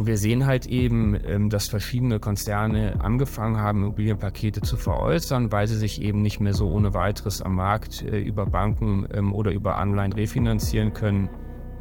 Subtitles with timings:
[0.00, 5.66] Und wir sehen halt eben, ähm, dass verschiedene Konzerne angefangen haben, Immobilienpakete zu veräußern, weil
[5.66, 9.52] sie sich eben nicht mehr so ohne weiteres am Markt äh, über Banken ähm, oder
[9.52, 11.28] über Anleihen refinanzieren können.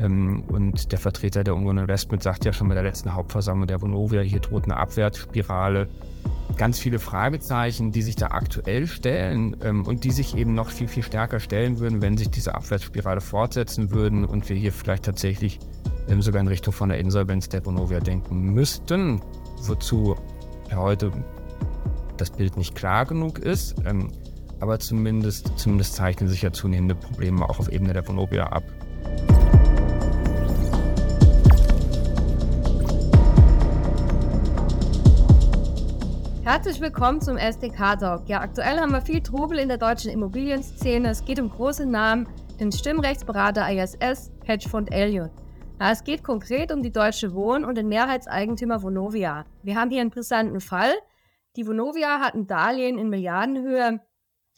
[0.02, 3.82] Ähm, und der Vertreter der Union Investment sagt ja schon bei der letzten Hauptversammlung der
[3.82, 5.88] Vonovia, hier droht eine Abwärtsspirale.
[6.58, 11.04] Ganz viele Fragezeichen, die sich da aktuell stellen und die sich eben noch viel, viel
[11.04, 15.60] stärker stellen würden, wenn sich diese Abwärtsspirale fortsetzen würden und wir hier vielleicht tatsächlich
[16.21, 19.21] sogar in Richtung von der Insolvenz der Bonovia denken müssten,
[19.62, 20.15] wozu
[20.75, 21.11] heute
[22.17, 23.75] das Bild nicht klar genug ist.
[23.85, 24.11] Ähm,
[24.59, 28.63] aber zumindest, zumindest zeichnen sich ja zunehmende Probleme auch auf Ebene der Bonovia ab.
[36.43, 38.27] Herzlich willkommen zum SDK-Talk.
[38.27, 41.09] Ja, aktuell haben wir viel Trubel in der deutschen Immobilienszene.
[41.09, 42.27] Es geht um große Namen,
[42.59, 44.91] den Stimmrechtsberater ISS, Hedgefonds
[45.79, 45.91] Elliott.
[45.91, 49.45] Es geht konkret um die Deutsche Wohnen und den Mehrheitseigentümer Vonovia.
[49.63, 50.93] Wir haben hier einen brisanten Fall.
[51.55, 54.01] Die Vonovia hat ein Darlehen in Milliardenhöhe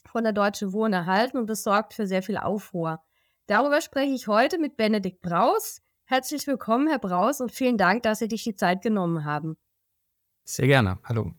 [0.05, 3.01] von der Deutsche Wohnen erhalten und das sorgt für sehr viel Aufruhr.
[3.47, 5.81] Darüber spreche ich heute mit Benedikt Braus.
[6.05, 9.57] Herzlich willkommen, Herr Braus, und vielen Dank, dass Sie sich die Zeit genommen haben.
[10.43, 10.99] Sehr gerne.
[11.03, 11.31] Hallo.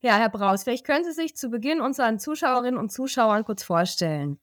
[0.00, 4.38] Ja, Herr Braus, vielleicht können Sie sich zu Beginn unseren Zuschauerinnen und Zuschauern kurz vorstellen.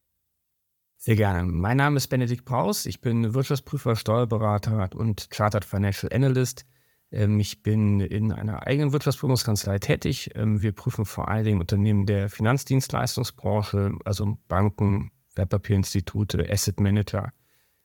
[0.97, 1.43] Sehr gerne.
[1.43, 2.85] Mein Name ist Benedikt Braus.
[2.85, 6.65] Ich bin Wirtschaftsprüfer, Steuerberater und Chartered Financial Analyst.
[7.11, 10.31] Ähm, ich bin in einer eigenen Wirtschaftsprüfungskanzlei tätig.
[10.35, 17.33] Ähm, wir prüfen vor allen Dingen Unternehmen der Finanzdienstleistungsbranche, also Banken, Wertpapierinstitute, Asset Manager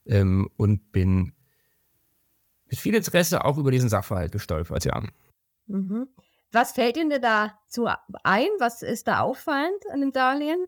[0.06, 1.32] ähm, und bin
[2.66, 5.02] mit viel Interesse auch über diesen Sachverhalt gestolpert, ja.
[5.66, 6.08] Mhm.
[6.52, 7.88] Was fällt Ihnen dazu
[8.24, 8.48] ein?
[8.58, 10.66] Was ist da auffallend an dem Darlehen?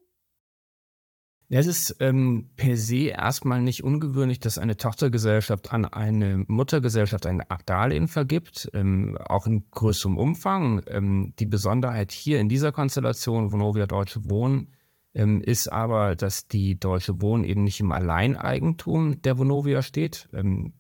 [1.55, 7.43] Es ist ähm, per se erstmal nicht ungewöhnlich, dass eine Tochtergesellschaft an eine Muttergesellschaft ein
[7.67, 10.83] Darlehen vergibt, ähm, auch in größerem Umfang.
[10.87, 14.73] Ähm, die Besonderheit hier in dieser Konstellation, Vonovia Deutsche Wohnen,
[15.13, 20.31] ähm, ist aber, dass die Deutsche Wohnen eben nicht im Alleineigentum der Vonovia steht.
[20.33, 20.73] Ähm,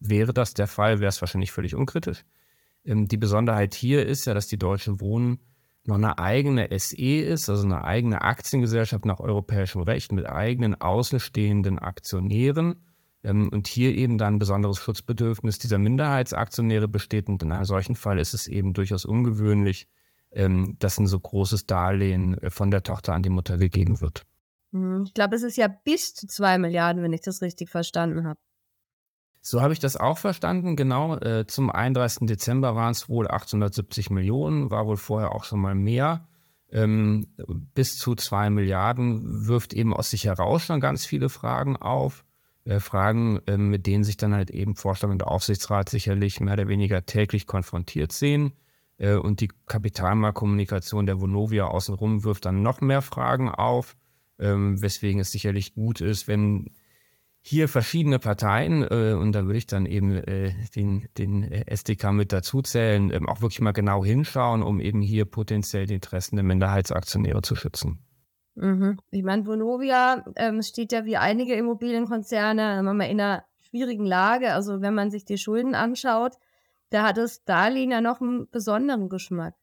[0.00, 2.24] wäre das der Fall, wäre es wahrscheinlich völlig unkritisch.
[2.84, 5.38] Ähm, die Besonderheit hier ist ja, dass die Deutsche Wohnen
[5.84, 11.78] noch eine eigene SE ist, also eine eigene Aktiengesellschaft nach europäischem Recht mit eigenen außenstehenden
[11.78, 12.84] Aktionären
[13.22, 17.28] ähm, und hier eben dann ein besonderes Schutzbedürfnis dieser Minderheitsaktionäre besteht.
[17.28, 19.88] Und in einem solchen Fall ist es eben durchaus ungewöhnlich,
[20.32, 24.26] ähm, dass ein so großes Darlehen äh, von der Tochter an die Mutter gegeben wird.
[24.72, 28.26] Hm, ich glaube, es ist ja bis zu zwei Milliarden, wenn ich das richtig verstanden
[28.26, 28.38] habe.
[29.42, 30.76] So habe ich das auch verstanden.
[30.76, 32.26] Genau, äh, zum 31.
[32.26, 36.26] Dezember waren es wohl 870 Millionen, war wohl vorher auch schon mal mehr.
[36.72, 37.26] Ähm,
[37.74, 42.24] bis zu zwei Milliarden wirft eben aus sich heraus schon ganz viele Fragen auf.
[42.64, 46.68] Äh, Fragen, äh, mit denen sich dann halt eben Vorstand und Aufsichtsrat sicherlich mehr oder
[46.68, 48.52] weniger täglich konfrontiert sehen.
[48.98, 53.96] Äh, und die Kapitalmarktkommunikation der Vonovia außenrum wirft dann noch mehr Fragen auf,
[54.38, 56.70] ähm, weswegen es sicherlich gut ist, wenn
[57.42, 62.32] hier verschiedene Parteien, äh, und da würde ich dann eben äh, den, den SDK mit
[62.32, 66.44] dazu zählen, ähm, auch wirklich mal genau hinschauen, um eben hier potenziell die Interessen der
[66.44, 68.00] Minderheitsaktionäre zu schützen.
[68.56, 68.98] Mhm.
[69.10, 74.52] Ich meine, Vonovia ähm, steht ja wie einige Immobilienkonzerne ähm, in einer schwierigen Lage.
[74.52, 76.34] Also wenn man sich die Schulden anschaut,
[76.90, 79.54] da hat das Darlehen ja noch einen besonderen Geschmack.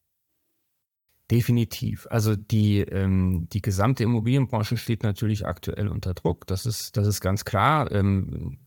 [1.29, 2.07] Definitiv.
[2.09, 6.47] Also die, ähm, die gesamte Immobilienbranche steht natürlich aktuell unter Druck.
[6.47, 7.91] Das ist, das ist ganz klar.
[7.91, 8.59] Ähm,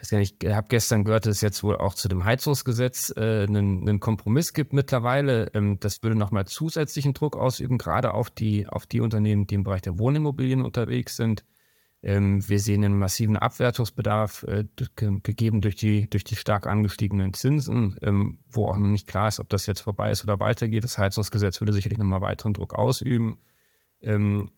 [0.00, 4.00] ich habe gestern gehört, dass es jetzt wohl auch zu dem Heizungsgesetz äh, einen, einen
[4.00, 5.50] Kompromiss gibt mittlerweile.
[5.54, 9.64] Ähm, das würde nochmal zusätzlichen Druck ausüben, gerade auf die, auf die Unternehmen, die im
[9.64, 11.44] Bereich der Wohnimmobilien unterwegs sind.
[12.02, 14.64] Ähm, wir sehen einen massiven Abwertungsbedarf, äh,
[14.96, 19.40] gegeben durch die, durch die stark angestiegenen Zinsen, ähm, wo auch noch nicht klar ist,
[19.40, 20.84] ob das jetzt vorbei ist oder weitergeht.
[20.84, 23.38] Das Heizungsgesetz würde sicherlich nochmal weiteren Druck ausüben.
[24.00, 24.50] Ähm,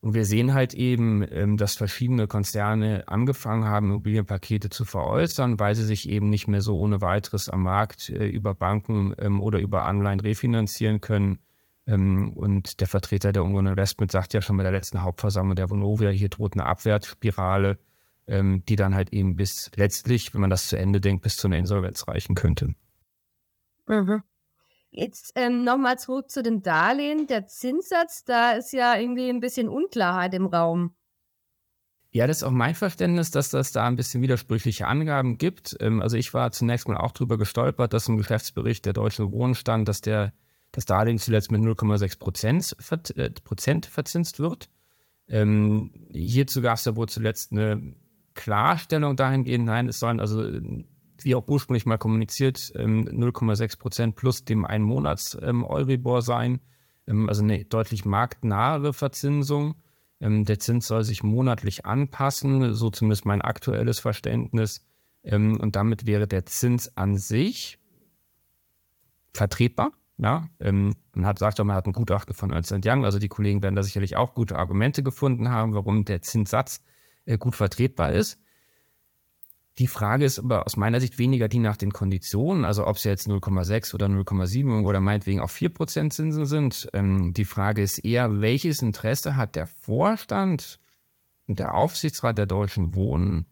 [0.00, 5.84] und wir sehen halt eben, dass verschiedene Konzerne angefangen haben, Immobilienpakete zu veräußern, weil sie
[5.84, 10.20] sich eben nicht mehr so ohne weiteres am Markt äh, über Banken oder über Anleihen
[10.20, 11.40] refinanzieren können.
[11.86, 15.70] Ähm, und der Vertreter der Union Investment sagt ja schon bei der letzten Hauptversammlung der
[15.70, 17.78] Vonovia, hier droht eine Abwärtsspirale,
[18.26, 21.46] ähm, die dann halt eben bis letztlich, wenn man das zu Ende denkt, bis zu
[21.46, 22.74] einer Insolvenz reichen könnte.
[23.86, 24.22] Mhm.
[24.90, 27.26] Jetzt ähm, nochmal zurück zu dem Darlehen.
[27.26, 30.94] Der Zinssatz, da ist ja irgendwie ein bisschen Unklarheit im Raum.
[32.10, 35.76] Ja, das ist auch mein Verständnis, dass das da ein bisschen widersprüchliche Angaben gibt.
[35.80, 39.54] Ähm, also ich war zunächst mal auch drüber gestolpert, dass im Geschäftsbericht der Deutschen Wohnen
[39.54, 40.32] stand, dass der
[40.76, 42.76] das Darlehen zuletzt mit 0,6 Prozent,
[43.16, 44.68] äh, Prozent verzinst wird.
[45.26, 47.94] Ähm, hierzu gab es ja wohl zuletzt eine
[48.34, 50.46] Klarstellung dahingehend, nein, es sollen also
[51.22, 56.60] wie auch ursprünglich mal kommuniziert, 0,6 ähm, Prozent plus dem einen Monats ähm, Euribor sein.
[57.06, 59.76] Ähm, also eine deutlich marktnahe Verzinsung.
[60.18, 64.80] Der Zins soll sich monatlich anpassen, so zumindest mein aktuelles Verständnis.
[65.22, 67.78] Und damit wäre der Zins an sich
[69.34, 69.92] vertretbar.
[70.18, 70.94] Ja, man
[71.26, 74.16] hat sagt, man hat ein Gutachten von Ernst Young, also die Kollegen werden da sicherlich
[74.16, 76.82] auch gute Argumente gefunden haben, warum der Zinssatz
[77.26, 78.38] äh, gut vertretbar ist.
[79.78, 83.04] Die Frage ist aber aus meiner Sicht weniger die nach den Konditionen, also ob es
[83.04, 86.88] jetzt 0,6 oder 0,7 oder meinetwegen auch 4% Zinsen sind.
[86.94, 90.80] Ähm, die Frage ist eher, welches Interesse hat der Vorstand
[91.46, 93.44] und der Aufsichtsrat der Deutschen Wohnen,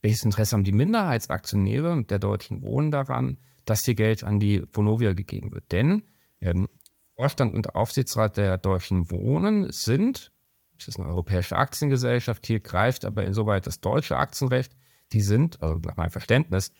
[0.00, 3.36] welches Interesse haben die Minderheitsaktionäre der Deutschen Wohnen daran,
[3.66, 5.70] dass hier Geld an die Vonovia gegeben wird?
[5.72, 6.02] Denn
[6.40, 6.68] ähm,
[7.16, 10.32] Vorstand und Aufsichtsrat der Deutschen Wohnen sind,
[10.78, 14.76] es ist eine europäische Aktiengesellschaft, hier greift aber insoweit das deutsche Aktienrecht,
[15.12, 16.72] die sind, also nach meinem Verständnis,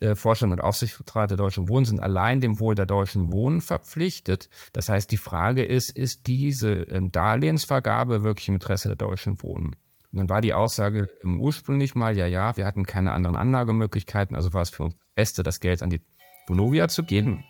[0.00, 4.48] äh, Vorstand und Aufsichtsrat der Deutschen Wohnen sind allein dem Wohl der Deutschen Wohnen verpflichtet.
[4.72, 9.76] Das heißt, die Frage ist, ist diese ähm, Darlehensvergabe wirklich im Interesse der Deutschen Wohnen?
[10.12, 14.52] Und dann war die Aussage ursprünglich mal, ja, ja, wir hatten keine anderen Anlagemöglichkeiten, also
[14.52, 16.00] war es für uns Beste, das Geld an die
[16.46, 17.44] Vonovia zu geben.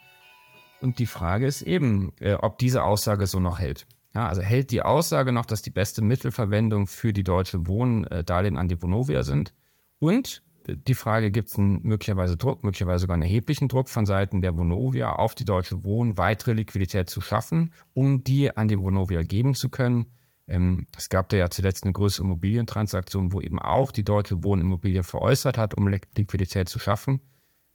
[0.80, 3.86] Und die Frage ist eben, äh, ob diese Aussage so noch hält.
[4.14, 8.22] Ja, also hält die Aussage noch, dass die beste Mittelverwendung für die Deutsche Wohnen äh,
[8.22, 9.54] Darlehen an die Vonovia sind?
[9.98, 14.56] Und die Frage, gibt es möglicherweise Druck, möglicherweise sogar einen erheblichen Druck von Seiten der
[14.56, 19.54] Vonovia auf die Deutsche Wohnen, weitere Liquidität zu schaffen, um die an die Vonovia geben
[19.54, 20.06] zu können.
[20.46, 24.62] Ähm, es gab da ja zuletzt eine größere Immobilientransaktion, wo eben auch die Deutsche Wohnen
[24.62, 27.20] Immobilien veräußert hat, um Liquidität zu schaffen.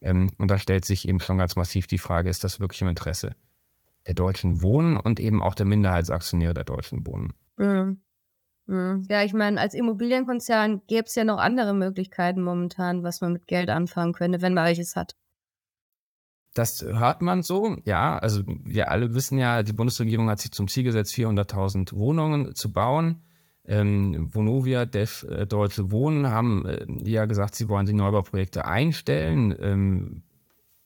[0.00, 2.88] Ähm, und da stellt sich eben schon ganz massiv die Frage, ist das wirklich im
[2.88, 3.34] Interesse
[4.06, 7.34] der Deutschen Wohnen und eben auch der Minderheitsaktionäre der Deutschen Wohnen?
[7.56, 8.00] Mhm.
[8.66, 9.06] Mhm.
[9.10, 13.46] Ja, ich meine, als Immobilienkonzern gäbe es ja noch andere Möglichkeiten momentan, was man mit
[13.46, 15.16] Geld anfangen könnte, wenn man welches hat.
[16.54, 18.18] Das hört man so, ja.
[18.18, 22.72] Also wir alle wissen ja, die Bundesregierung hat sich zum Ziel gesetzt, 400.000 Wohnungen zu
[22.72, 23.22] bauen.
[23.66, 29.54] Ähm, Vonovia, Def, äh, Deutsche Wohnen haben äh, ja gesagt, sie wollen die Neubauprojekte einstellen
[29.60, 30.22] ähm,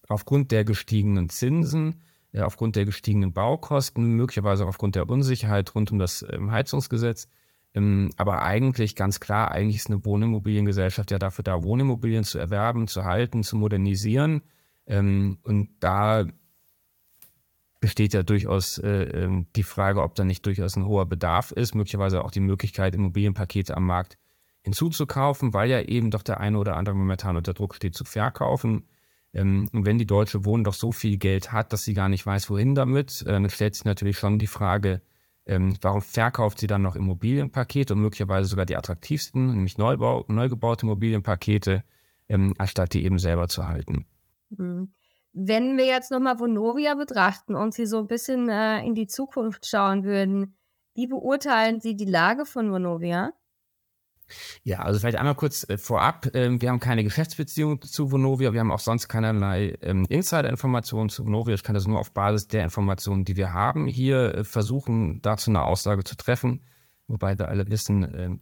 [0.09, 5.93] aufgrund der gestiegenen Zinsen, äh, aufgrund der gestiegenen Baukosten, möglicherweise auch aufgrund der Unsicherheit rund
[5.93, 7.29] um das ähm, Heizungsgesetz.
[7.75, 12.87] Ähm, aber eigentlich ganz klar, eigentlich ist eine Wohnimmobiliengesellschaft ja dafür da, Wohnimmobilien zu erwerben,
[12.87, 14.43] zu halten, zu modernisieren.
[14.87, 16.25] Ähm, und da
[17.85, 21.75] besteht ja durchaus äh, ähm, die Frage, ob da nicht durchaus ein hoher Bedarf ist,
[21.75, 24.17] möglicherweise auch die Möglichkeit, Immobilienpakete am Markt
[24.63, 28.89] hinzuzukaufen, weil ja eben doch der eine oder andere momentan unter Druck steht, zu verkaufen.
[29.35, 32.49] und wenn die Deutsche Wohnen doch so viel Geld hat, dass sie gar nicht weiß,
[32.49, 35.03] wohin damit, äh, dann stellt sich natürlich schon die Frage,
[35.45, 40.49] ähm, warum verkauft sie dann noch Immobilienpakete und möglicherweise sogar die attraktivsten, nämlich Neubau, neu
[40.49, 41.85] gebaute Immobilienpakete,
[42.31, 44.07] ähm, anstatt die eben selber zu halten?
[44.49, 44.89] Mhm.
[45.35, 49.67] Wenn wir jetzt nochmal Vonovia betrachten und Sie so ein bisschen äh, in die Zukunft
[49.67, 50.57] schauen würden,
[50.95, 53.33] wie beurteilen Sie die Lage von Vonovia?
[54.63, 56.29] Ja, also vielleicht einmal kurz äh, vorab.
[56.35, 58.53] Ähm, wir haben keine Geschäftsbeziehung zu Vonovia.
[58.53, 61.55] Wir haben auch sonst keinerlei ähm, Insider-Informationen zu Vonovia.
[61.55, 65.51] Ich kann das nur auf Basis der Informationen, die wir haben, hier äh, versuchen, dazu
[65.51, 66.63] eine Aussage zu treffen.
[67.09, 68.41] Wobei wir alle wissen, ähm,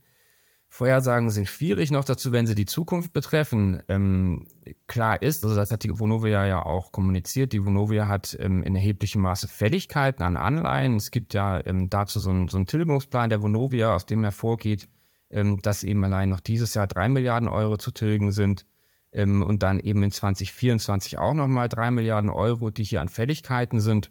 [0.75, 3.83] Vorhersagen sind schwierig noch dazu, wenn sie die Zukunft betreffen.
[3.89, 4.47] Ähm,
[4.87, 8.75] klar ist, also das hat die Vonovia ja auch kommuniziert, die Vonovia hat ähm, in
[8.75, 10.97] erheblichem Maße Fälligkeiten an Anleihen.
[10.97, 14.89] Es gibt ja ähm, dazu so einen, so einen Tilgungsplan der Vonovia, aus dem hervorgeht,
[15.29, 18.65] ähm, dass eben allein noch dieses Jahr drei Milliarden Euro zu tilgen sind
[19.13, 23.79] ähm, und dann eben in 2024 auch nochmal drei Milliarden Euro, die hier an Fälligkeiten
[23.79, 24.11] sind.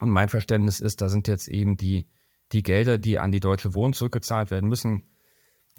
[0.00, 2.08] Und mein Verständnis ist, da sind jetzt eben die,
[2.50, 5.04] die Gelder, die an die Deutsche Wohnen zurückgezahlt werden müssen,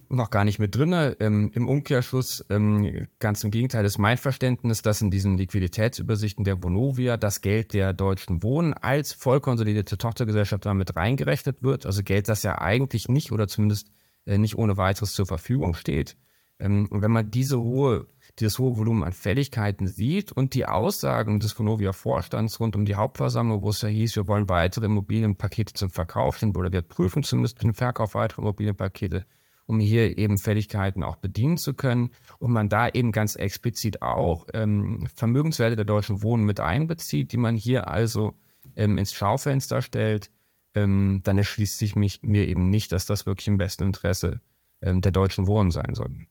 [0.10, 0.94] noch gar nicht mit drin.
[1.20, 6.62] Ähm, Im Umkehrschluss, ähm, ganz im Gegenteil, ist mein Verständnis, dass in diesen Liquiditätsübersichten der
[6.63, 11.86] Vonovia das Geld der Deutschen Wohnen als vollkonsolidierte Tochtergesellschaft damit reingerechnet wird.
[11.86, 13.92] Also Geld, das ja eigentlich nicht oder zumindest
[14.25, 16.18] äh, nicht ohne weiteres zur Verfügung steht.
[16.60, 18.08] Ähm, und wenn man diese hohe,
[18.39, 23.62] dieses hohe Volumen an Fälligkeiten sieht und die Aussagen des Vonovia-Vorstands rund um die Hauptversammlung,
[23.62, 27.62] wo es ja hieß, wir wollen weitere Immobilienpakete zum Verkauf hin oder wir prüfen zumindest
[27.62, 29.25] den Verkauf weiterer Immobilienpakete,
[29.68, 32.10] um hier eben Fälligkeiten auch bedienen zu können
[32.40, 37.38] und man da eben ganz explizit auch ähm, Vermögenswerte der deutschen Wohnen mit einbezieht, die
[37.38, 38.34] man hier also
[38.76, 40.32] ähm, ins Schaufenster stellt,
[40.74, 44.42] ähm, dann erschließt sich mich, mir eben nicht, dass das wirklich im besten Interesse
[44.82, 46.28] ähm, der deutschen Wohnen sein soll.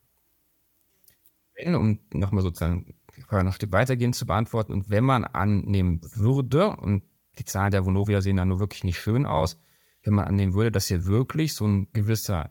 [1.55, 2.95] Wenn, um nochmal sozusagen
[3.31, 7.03] noch ein Stück weitergehend zu beantworten, und wenn man annehmen würde, und
[7.39, 9.59] die Zahlen der Vonovia sehen da nur wirklich nicht schön aus,
[10.03, 12.51] wenn man annehmen würde, dass hier wirklich so ein gewisser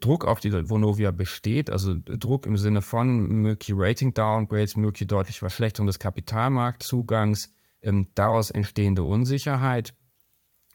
[0.00, 5.86] Druck auf die Vonovia besteht, also Druck im Sinne von mögliche Rating-Downgrades, mögliche deutliche Verschlechterung
[5.86, 7.52] des Kapitalmarktzugangs,
[7.82, 9.94] ähm, daraus entstehende Unsicherheit,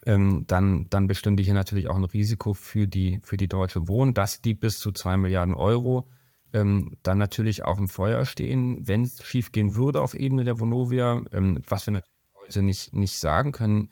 [0.06, 4.14] ähm, dann, dann bestünde hier natürlich auch ein Risiko für die, für die Deutsche Wohnen,
[4.14, 6.10] dass die bis zu zwei Milliarden Euro
[6.54, 11.24] ähm, dann natürlich auch im Feuer stehen, wenn es schiefgehen würde auf Ebene der Vonovia,
[11.32, 13.90] ähm, was wir natürlich heute nicht, nicht sagen können,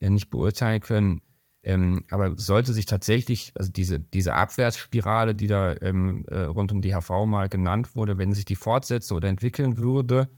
[0.00, 1.22] äh, nicht beurteilen können.
[1.66, 6.80] Ähm, aber sollte sich tatsächlich, also diese, diese Abwärtsspirale, die da ähm, äh, rund um
[6.80, 10.28] die HV mal genannt wurde, wenn sich die fortsetzen oder entwickeln würde,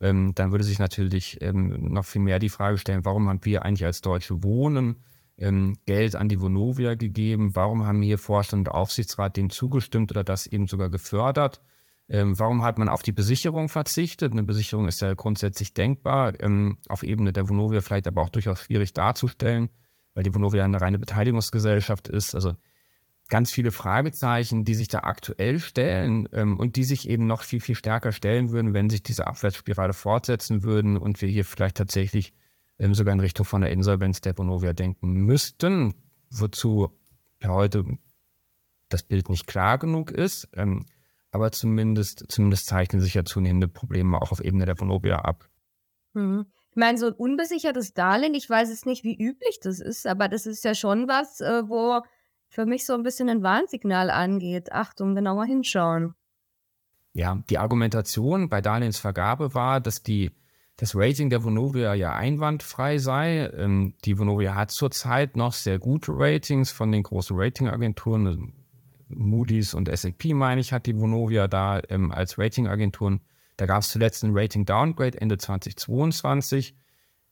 [0.00, 3.66] ähm, dann würde sich natürlich ähm, noch viel mehr die Frage stellen, warum haben wir
[3.66, 4.96] eigentlich als Deutsche Wohnen
[5.36, 7.54] ähm, Geld an die Vonovia gegeben?
[7.54, 11.60] Warum haben hier Vorstand und Aufsichtsrat dem zugestimmt oder das eben sogar gefördert?
[12.08, 14.32] Ähm, warum hat man auf die Besicherung verzichtet?
[14.32, 16.32] Eine Besicherung ist ja grundsätzlich denkbar,
[16.88, 19.68] auf Ebene der Vonovia vielleicht aber auch durchaus schwierig darzustellen,
[20.18, 22.34] weil die Vonovia eine reine Beteiligungsgesellschaft ist.
[22.34, 22.56] Also
[23.28, 27.60] ganz viele Fragezeichen, die sich da aktuell stellen ähm, und die sich eben noch viel,
[27.60, 32.34] viel stärker stellen würden, wenn sich diese Abwärtsspirale fortsetzen würden und wir hier vielleicht tatsächlich
[32.80, 35.94] ähm, sogar in Richtung von der Insolvenz der Bonovia denken müssten,
[36.30, 36.90] wozu
[37.40, 37.84] ja heute
[38.88, 40.48] das Bild nicht klar genug ist.
[40.54, 40.84] Ähm,
[41.30, 45.48] aber zumindest, zumindest zeichnen sich ja zunehmende Probleme auch auf Ebene der Vonovia ab.
[46.12, 46.46] Mhm.
[46.78, 50.28] Ich meine, so ein unbesichertes Darlehen, ich weiß jetzt nicht, wie üblich das ist, aber
[50.28, 52.02] das ist ja schon was, äh, wo
[52.48, 54.70] für mich so ein bisschen ein Warnsignal angeht.
[54.70, 56.14] Achtung, genauer hinschauen.
[57.14, 60.30] Ja, die Argumentation bei Darlehensvergabe war, dass die,
[60.76, 63.50] das Rating der Vonovia ja einwandfrei sei.
[63.56, 68.52] Ähm, die Vonovia hat zurzeit noch sehr gute Ratings von den großen Ratingagenturen.
[69.08, 73.20] Moody's und S&P, meine ich, hat die Vonovia da ähm, als Ratingagenturen.
[73.58, 76.74] Da gab es zuletzt ein Rating-Downgrade Ende 2022.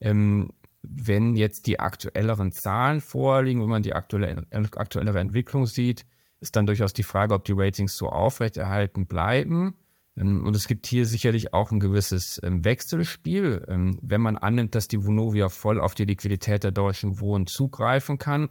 [0.00, 0.50] Ähm,
[0.83, 6.04] wenn jetzt die aktuelleren Zahlen vorliegen, wenn man die aktuelle, aktuellere Entwicklung sieht,
[6.40, 9.76] ist dann durchaus die Frage, ob die Ratings so aufrechterhalten bleiben.
[10.16, 13.64] Ähm, und es gibt hier sicherlich auch ein gewisses ähm, Wechselspiel.
[13.68, 18.18] Ähm, wenn man annimmt, dass die Vonovia voll auf die Liquidität der deutschen Wohnen zugreifen
[18.18, 18.49] kann,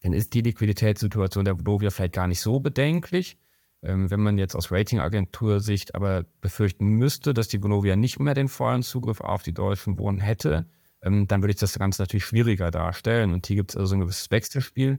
[0.00, 3.36] dann ist die Liquiditätssituation der Vonovia vielleicht gar nicht so bedenklich.
[3.80, 8.82] Wenn man jetzt aus Ratingagentur-Sicht aber befürchten müsste, dass die Vonovia nicht mehr den vollen
[8.82, 10.66] Zugriff auf die deutschen Wohnen hätte,
[11.02, 13.32] ähm, dann würde ich das Ganze natürlich schwieriger darstellen.
[13.32, 14.98] Und hier gibt es also ein gewisses Wechselspiel.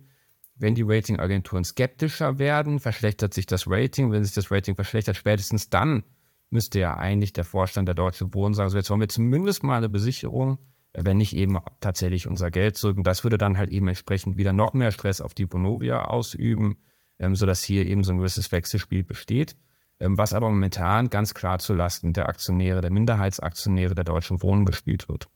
[0.55, 4.11] Wenn die Ratingagenturen skeptischer werden, verschlechtert sich das Rating.
[4.11, 6.03] Wenn sich das Rating verschlechtert, spätestens dann
[6.49, 9.77] müsste ja eigentlich der Vorstand der Deutschen Wohnen sagen, so jetzt wollen wir zumindest mal
[9.77, 10.57] eine Besicherung,
[10.93, 12.97] äh, wenn nicht eben tatsächlich unser Geld zurück.
[12.97, 16.77] Und das würde dann halt eben entsprechend wieder noch mehr Stress auf die Bonovia ausüben,
[17.19, 19.55] ähm, sodass hier eben so ein gewisses Wechselspiel besteht,
[19.99, 25.09] ähm, was aber momentan ganz klar zulasten der Aktionäre, der Minderheitsaktionäre der Deutschen Wohnen gespielt
[25.09, 25.27] wird.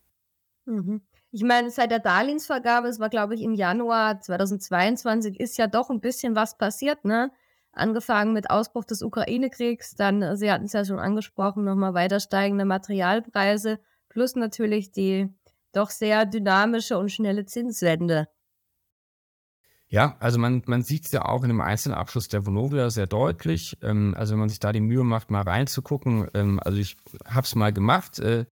[0.66, 1.02] Mhm.
[1.32, 5.90] Ich meine, seit der Darlehensvergabe, es war glaube ich im Januar 2022, ist ja doch
[5.90, 7.32] ein bisschen was passiert, ne?
[7.72, 12.20] Angefangen mit Ausbruch des Ukraine-Kriegs, dann, äh, Sie hatten es ja schon angesprochen, nochmal weiter
[12.20, 15.28] steigende Materialpreise, plus natürlich die
[15.72, 18.28] doch sehr dynamische und schnelle Zinswende.
[19.94, 23.78] Ja, also man, man sieht es ja auch in dem Einzelabschluss der Vonovia sehr deutlich.
[23.84, 27.46] Ähm, also wenn man sich da die Mühe macht, mal reinzugucken, ähm, also ich habe
[27.46, 28.46] es mal gemacht, äh,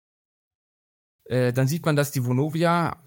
[1.24, 3.02] äh, dann sieht man, dass die Vonovia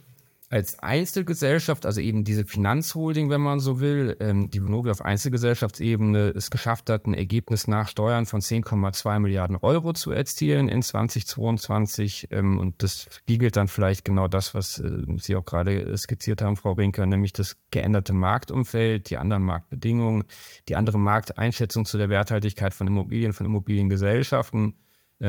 [0.53, 6.29] als Einzelgesellschaft, also eben diese Finanzholding, wenn man so will, ähm, die Vonovia auf Einzelgesellschaftsebene
[6.35, 12.27] es geschafft hat, ein Ergebnis nach Steuern von 10,2 Milliarden Euro zu erzielen in 2022.
[12.29, 16.55] Ähm, und das spiegelt dann vielleicht genau das, was äh, Sie auch gerade skizziert haben,
[16.55, 20.25] Frau Rinker, nämlich das geänderte Marktumfeld, die anderen Marktbedingungen,
[20.69, 24.75] die andere Markteinschätzung zu der Werthaltigkeit von Immobilien, von Immobiliengesellschaften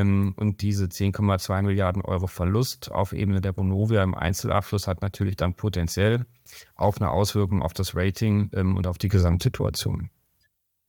[0.01, 5.55] und diese 10,2 Milliarden Euro Verlust auf Ebene der Bonovia im Einzelabschluss hat natürlich dann
[5.55, 6.27] potenziell
[6.75, 10.11] auch eine Auswirkung auf das Rating ähm, und auf die Gesamtsituation.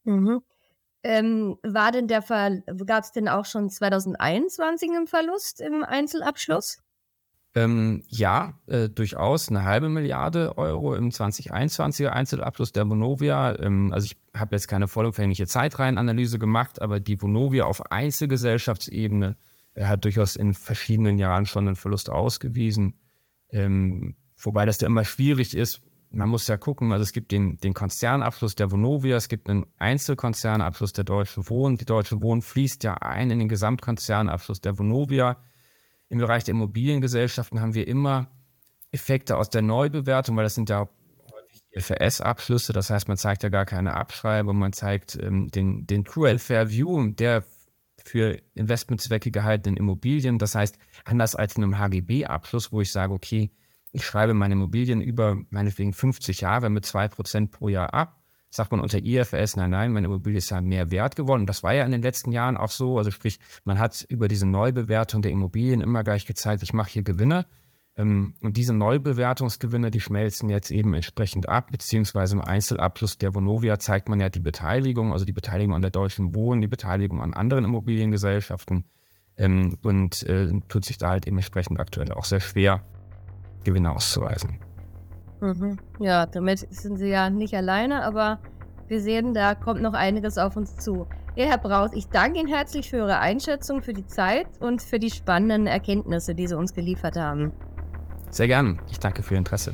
[0.05, 0.41] Mhm.
[1.03, 6.79] Ähm, war denn der Fall, gab es denn auch schon 2021 einen Verlust im Einzelabschluss?
[7.57, 13.57] Ähm, ja, äh, durchaus eine halbe Milliarde Euro im 2021er Einzelabschluss der Vonovia.
[13.57, 19.38] Ähm, also ich habe jetzt keine vollumfängliche Zeitreihenanalyse gemacht, aber die Vonovia auf Einzelgesellschaftsebene
[19.74, 22.95] äh, hat durchaus in verschiedenen Jahren schon einen Verlust ausgewiesen.
[23.51, 25.81] Ähm, wobei das ja immer schwierig ist.
[26.12, 29.65] Man muss ja gucken, also es gibt den, den Konzernabschluss der Vonovia, es gibt einen
[29.77, 31.77] Einzelkonzernabschluss der Deutschen Wohnen.
[31.77, 35.38] Die Deutsche Wohnen fließt ja ein in den Gesamtkonzernabschluss der Vonovia.
[36.09, 38.27] Im Bereich der Immobiliengesellschaften haben wir immer
[38.91, 40.88] Effekte aus der Neubewertung, weil das sind ja
[41.33, 42.74] häufig FRS-Abschlüsse.
[42.74, 46.69] Das heißt, man zeigt ja gar keine Abschreibung, man zeigt ähm, den, den True Fair
[46.69, 47.43] View der
[48.03, 50.38] für Investmentzwecke gehaltenen Immobilien.
[50.38, 53.51] Das heißt, anders als in einem HGB-Abschluss, wo ich sage, okay,
[53.91, 58.21] ich schreibe meine Immobilien über meinetwegen 50 Jahre mit 2% pro Jahr ab,
[58.55, 61.45] sagt man unter IFS, nein, nein, meine Immobilie ist ja mehr wert geworden.
[61.45, 62.97] das war ja in den letzten Jahren auch so.
[62.97, 67.03] Also sprich, man hat über diese Neubewertung der Immobilien immer gleich gezeigt, ich mache hier
[67.03, 67.45] Gewinne.
[67.97, 73.79] Ähm, und diese Neubewertungsgewinne, die schmelzen jetzt eben entsprechend ab, beziehungsweise im Einzelabschluss der Vonovia
[73.79, 77.33] zeigt man ja die Beteiligung, also die Beteiligung an der Deutschen Wohnen, die Beteiligung an
[77.33, 78.85] anderen Immobiliengesellschaften
[79.38, 82.81] ähm, und äh, tut sich da halt eben entsprechend aktuell auch sehr schwer,
[83.63, 84.59] Gewinne auszuweisen.
[85.42, 85.77] Mhm.
[86.00, 88.39] Ja, damit sind Sie ja nicht alleine, aber
[88.88, 91.08] wir sehen, da kommt noch einiges auf uns zu.
[91.36, 95.00] Ja, Herr Braus, ich danke Ihnen herzlich für Ihre Einschätzung, für die Zeit und für
[95.00, 97.51] die spannenden Erkenntnisse, die Sie uns geliefert haben.
[98.30, 98.80] Sehr gern.
[98.89, 99.74] Ich danke für Ihr Interesse.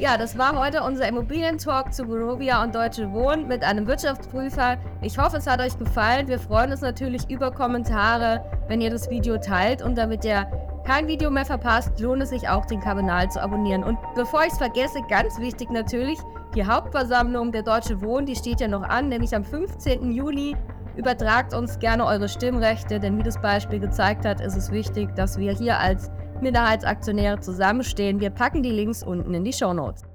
[0.00, 4.78] Ja, das war heute unser Immobilientalk zu Borovia und Deutsche Wohnen mit einem Wirtschaftsprüfer.
[5.02, 6.26] Ich hoffe, es hat euch gefallen.
[6.26, 9.82] Wir freuen uns natürlich über Kommentare, wenn ihr das Video teilt.
[9.82, 10.46] Und damit ihr
[10.84, 13.84] kein Video mehr verpasst, lohnt es sich auch, den Kanal zu abonnieren.
[13.84, 16.18] Und bevor ich es vergesse, ganz wichtig natürlich,
[16.54, 20.10] die Hauptversammlung der Deutsche Wohnen, die steht ja noch an, nämlich am 15.
[20.10, 20.56] Juli.
[20.96, 25.38] Übertragt uns gerne eure Stimmrechte, denn wie das Beispiel gezeigt hat, ist es wichtig, dass
[25.38, 26.10] wir hier als
[26.40, 28.18] Minderheitsaktionäre zusammenstehen.
[28.18, 30.09] Wir packen die Links unten in die Show Notes.